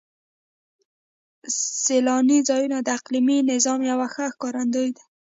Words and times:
سیلاني 1.83 2.39
ځایونه 2.49 2.77
د 2.81 2.87
اقلیمي 2.97 3.37
نظام 3.51 3.79
یو 3.89 3.99
ښه 4.13 4.25
ښکارندوی 4.33 4.89
دی. 4.95 5.03